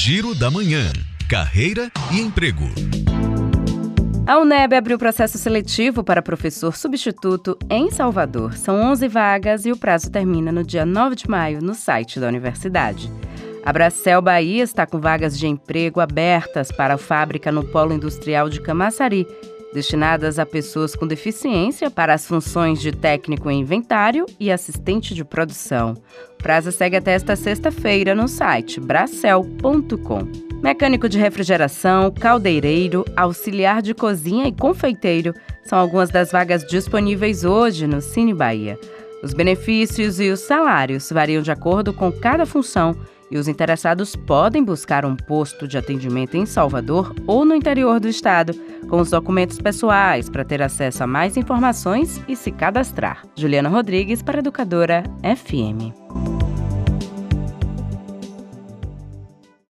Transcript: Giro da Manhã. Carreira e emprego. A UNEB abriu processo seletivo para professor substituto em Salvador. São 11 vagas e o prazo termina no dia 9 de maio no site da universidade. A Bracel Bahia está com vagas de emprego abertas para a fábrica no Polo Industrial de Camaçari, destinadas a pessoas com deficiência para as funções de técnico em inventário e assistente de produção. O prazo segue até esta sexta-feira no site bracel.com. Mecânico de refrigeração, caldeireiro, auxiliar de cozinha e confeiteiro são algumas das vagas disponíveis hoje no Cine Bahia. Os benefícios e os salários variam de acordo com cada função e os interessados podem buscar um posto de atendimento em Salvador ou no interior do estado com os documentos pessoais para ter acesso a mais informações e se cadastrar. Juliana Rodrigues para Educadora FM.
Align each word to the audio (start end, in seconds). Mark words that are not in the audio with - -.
Giro 0.00 0.32
da 0.32 0.48
Manhã. 0.48 0.92
Carreira 1.28 1.90
e 2.12 2.20
emprego. 2.20 2.64
A 4.24 4.38
UNEB 4.38 4.76
abriu 4.76 4.96
processo 4.96 5.36
seletivo 5.36 6.04
para 6.04 6.22
professor 6.22 6.76
substituto 6.76 7.58
em 7.68 7.90
Salvador. 7.90 8.56
São 8.56 8.80
11 8.80 9.08
vagas 9.08 9.66
e 9.66 9.72
o 9.72 9.76
prazo 9.76 10.08
termina 10.08 10.52
no 10.52 10.62
dia 10.62 10.86
9 10.86 11.16
de 11.16 11.28
maio 11.28 11.60
no 11.60 11.74
site 11.74 12.20
da 12.20 12.28
universidade. 12.28 13.10
A 13.66 13.72
Bracel 13.72 14.22
Bahia 14.22 14.62
está 14.62 14.86
com 14.86 15.00
vagas 15.00 15.36
de 15.36 15.48
emprego 15.48 15.98
abertas 15.98 16.70
para 16.70 16.94
a 16.94 16.98
fábrica 16.98 17.50
no 17.50 17.64
Polo 17.64 17.92
Industrial 17.92 18.48
de 18.48 18.60
Camaçari, 18.60 19.26
destinadas 19.72 20.38
a 20.38 20.46
pessoas 20.46 20.94
com 20.94 21.06
deficiência 21.06 21.90
para 21.90 22.14
as 22.14 22.26
funções 22.26 22.80
de 22.80 22.92
técnico 22.92 23.50
em 23.50 23.60
inventário 23.60 24.26
e 24.38 24.50
assistente 24.50 25.14
de 25.14 25.24
produção. 25.24 25.94
O 26.38 26.42
prazo 26.42 26.72
segue 26.72 26.96
até 26.96 27.12
esta 27.12 27.36
sexta-feira 27.36 28.14
no 28.14 28.28
site 28.28 28.80
bracel.com. 28.80 30.48
Mecânico 30.62 31.08
de 31.08 31.18
refrigeração, 31.18 32.10
caldeireiro, 32.10 33.04
auxiliar 33.16 33.80
de 33.80 33.94
cozinha 33.94 34.48
e 34.48 34.52
confeiteiro 34.52 35.32
são 35.62 35.78
algumas 35.78 36.10
das 36.10 36.32
vagas 36.32 36.66
disponíveis 36.66 37.44
hoje 37.44 37.86
no 37.86 38.00
Cine 38.00 38.34
Bahia. 38.34 38.78
Os 39.22 39.32
benefícios 39.32 40.20
e 40.20 40.30
os 40.30 40.40
salários 40.40 41.10
variam 41.10 41.42
de 41.42 41.50
acordo 41.50 41.92
com 41.92 42.10
cada 42.10 42.46
função 42.46 42.96
e 43.30 43.38
os 43.38 43.48
interessados 43.48 44.16
podem 44.16 44.64
buscar 44.64 45.04
um 45.04 45.16
posto 45.16 45.66
de 45.66 45.76
atendimento 45.76 46.36
em 46.36 46.46
Salvador 46.46 47.14
ou 47.26 47.44
no 47.44 47.54
interior 47.54 48.00
do 48.00 48.08
estado 48.08 48.54
com 48.88 49.00
os 49.00 49.10
documentos 49.10 49.60
pessoais 49.60 50.28
para 50.28 50.44
ter 50.44 50.62
acesso 50.62 51.04
a 51.04 51.06
mais 51.06 51.36
informações 51.36 52.20
e 52.28 52.34
se 52.34 52.50
cadastrar. 52.50 53.22
Juliana 53.36 53.68
Rodrigues 53.68 54.22
para 54.22 54.38
Educadora 54.38 55.02
FM. 55.22 56.37